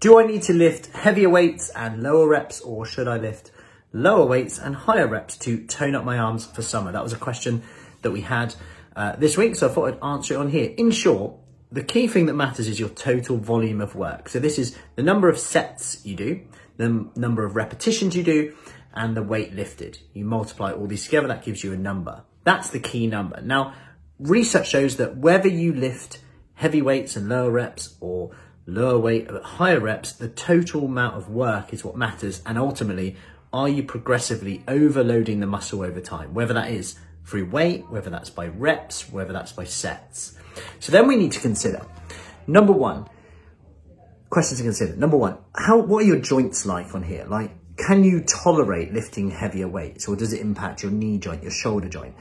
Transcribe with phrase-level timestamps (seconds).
[0.00, 3.50] Do I need to lift heavier weights and lower reps or should I lift
[3.92, 6.90] lower weights and higher reps to tone up my arms for summer?
[6.90, 7.62] That was a question
[8.00, 8.54] that we had
[8.96, 10.72] uh, this week, so I thought I'd answer it on here.
[10.78, 11.34] In short,
[11.70, 14.30] the key thing that matters is your total volume of work.
[14.30, 16.40] So this is the number of sets you do,
[16.78, 18.56] the number of repetitions you do,
[18.94, 19.98] and the weight lifted.
[20.14, 22.22] You multiply all these together, that gives you a number.
[22.44, 23.42] That's the key number.
[23.42, 23.74] Now,
[24.18, 26.20] research shows that whether you lift
[26.54, 28.30] heavy weights and lower reps or
[28.70, 32.42] lower weight higher reps, the total amount of work is what matters.
[32.46, 33.16] And ultimately,
[33.52, 36.34] are you progressively overloading the muscle over time?
[36.34, 40.36] Whether that is through weight, whether that's by reps, whether that's by sets.
[40.78, 41.84] So then we need to consider
[42.46, 43.08] number one,
[44.28, 44.96] questions to consider.
[44.96, 47.24] Number one, how what are your joints like on here?
[47.28, 51.52] Like, can you tolerate lifting heavier weights or does it impact your knee joint, your
[51.52, 52.14] shoulder joint?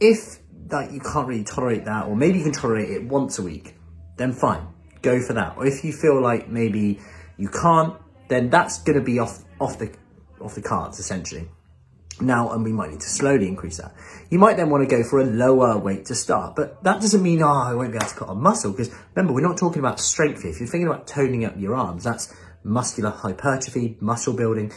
[0.00, 0.38] If
[0.68, 3.74] that you can't really tolerate that, or maybe you can tolerate it once a week,
[4.16, 4.66] then fine,
[5.02, 5.56] go for that.
[5.56, 7.00] Or if you feel like maybe
[7.36, 7.94] you can't,
[8.28, 9.92] then that's going to be off off the
[10.40, 11.48] off the cards essentially.
[12.20, 13.94] Now, and we might need to slowly increase that.
[14.30, 17.22] You might then want to go for a lower weight to start, but that doesn't
[17.22, 19.80] mean, oh, I won't be able to cut on muscle, because remember, we're not talking
[19.80, 20.52] about strength here.
[20.52, 24.72] If you're thinking about toning up your arms, that's muscular hypertrophy, muscle building.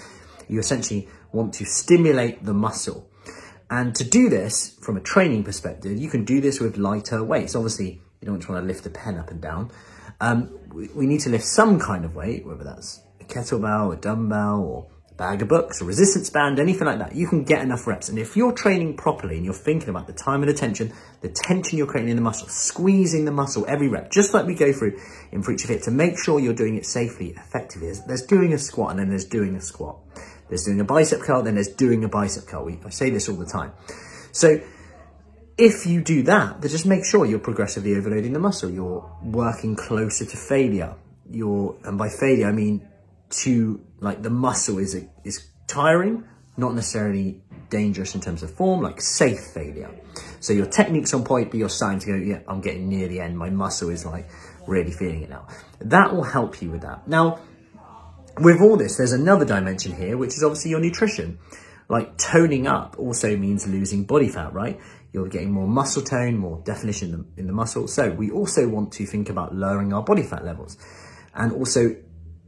[0.47, 3.09] You essentially want to stimulate the muscle.
[3.69, 7.55] And to do this from a training perspective, you can do this with lighter weights.
[7.55, 9.71] Obviously, you don't want to lift a pen up and down.
[10.21, 13.95] Um, we, we need to lift some kind of weight, whether that's a kettlebell, a
[13.95, 17.61] dumbbell, or a bag of books, a resistance band, anything like that, you can get
[17.61, 18.09] enough reps.
[18.09, 21.29] And if you're training properly and you're thinking about the time and the tension, the
[21.29, 24.71] tension you're creating in the muscle, squeezing the muscle every rep, just like we go
[24.73, 24.99] through
[25.31, 27.93] in Preacher Fit to make sure you're doing it safely, effectively.
[28.05, 29.97] There's doing a squat and then there's doing a squat.
[30.47, 32.65] There's doing a bicep curl, then there's doing a bicep curl.
[32.65, 33.71] We, I say this all the time.
[34.31, 34.59] So
[35.57, 38.69] if you do that, then just make sure you're progressively overloading the muscle.
[38.69, 40.95] You're working closer to failure.
[41.29, 42.87] You're, and by failure, I mean
[43.29, 46.23] to like the muscle is is tiring,
[46.57, 49.89] not necessarily dangerous in terms of form, like safe failure.
[50.39, 53.19] So your technique's on point, but you're starting to go, yeah, I'm getting near the
[53.19, 53.37] end.
[53.37, 54.29] My muscle is like
[54.67, 55.47] really feeling it now.
[55.79, 57.07] That will help you with that.
[57.07, 57.39] Now,
[58.39, 61.39] with all this, there's another dimension here, which is obviously your nutrition.
[61.87, 64.79] Like toning up also means losing body fat, right?
[65.13, 67.87] You're getting more muscle tone, more definition in the, in the muscle.
[67.87, 70.77] So we also want to think about lowering our body fat levels
[71.33, 71.95] and also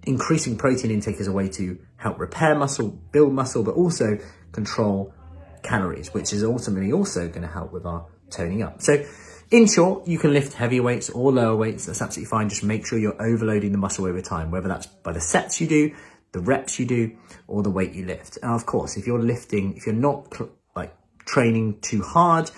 [0.04, 4.18] increasing protein intake is a way to help repair muscle, build muscle, but also
[4.52, 5.14] control
[5.64, 8.82] calories, which is ultimately also going to help with our toning up.
[8.82, 9.06] So
[9.52, 11.86] in short, you can lift heavier weights or lower weights.
[11.86, 12.50] That's absolutely fine.
[12.50, 15.68] Just make sure you're overloading the muscle over time, whether that's by the sets you
[15.68, 15.96] do,
[16.32, 17.12] the reps you do,
[17.48, 18.38] or the weight you lift.
[18.42, 20.36] And of course, if you're lifting, if you're not
[20.76, 20.96] like
[21.26, 22.52] training too hard,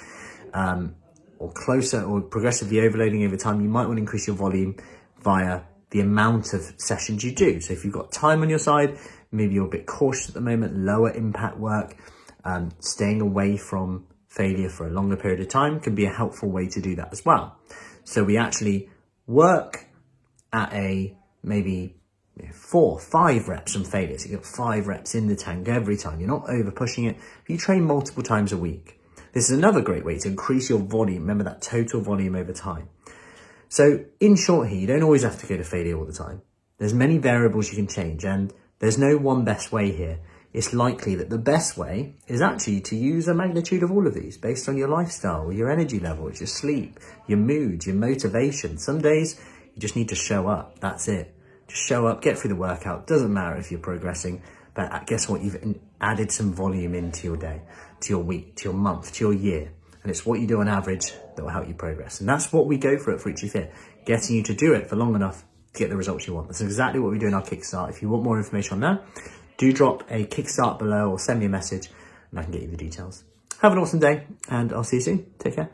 [0.53, 0.96] um,
[1.40, 4.75] or closer or progressively overloading over time, you might want to increase your volume
[5.24, 7.59] via the amount of sessions you do.
[7.62, 8.97] So if you've got time on your side,
[9.31, 11.96] maybe you're a bit cautious at the moment, lower impact work,
[12.44, 16.50] um, staying away from failure for a longer period of time can be a helpful
[16.50, 17.57] way to do that as well.
[18.03, 18.90] So we actually
[19.25, 19.88] work
[20.53, 21.96] at a maybe
[22.53, 24.17] four, five reps from failure.
[24.17, 26.19] So you get five reps in the tank every time.
[26.19, 27.17] You're not over pushing it.
[27.47, 29.00] You train multiple times a week,
[29.31, 31.22] this is another great way to increase your volume.
[31.22, 32.89] Remember that total volume over time.
[33.67, 36.41] So in short here, you don't always have to go to failure all the time.
[36.79, 40.19] There's many variables you can change and there's no one best way here.
[40.51, 44.16] It's likely that the best way is actually to use a magnitude of all of
[44.16, 48.79] these based on your lifestyle, your energy levels, your sleep, your mood, your motivation.
[48.79, 49.39] Some days
[49.75, 50.79] you just need to show up.
[50.79, 51.35] That's it.
[51.69, 53.07] Just show up, get through the workout.
[53.07, 54.41] Doesn't matter if you're progressing,
[54.74, 55.41] but uh, guess what?
[55.41, 57.62] You've added some volume into your day,
[58.02, 59.72] to your week, to your month, to your year.
[60.02, 62.19] And it's what you do on average that will help you progress.
[62.19, 63.74] And that's what we go for at Freaky Fit,
[64.06, 65.44] getting you to do it for long enough
[65.74, 66.47] to get the results you want.
[66.47, 67.90] That's exactly what we do in our Kickstart.
[67.90, 69.06] If you want more information on that,
[69.57, 71.90] do drop a Kickstart below or send me a message
[72.31, 73.24] and I can get you the details.
[73.62, 75.25] Have an awesome day and I'll see you soon.
[75.38, 75.69] Take care.